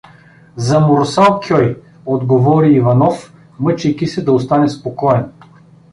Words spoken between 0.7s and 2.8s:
Мурсал-кьой— отговори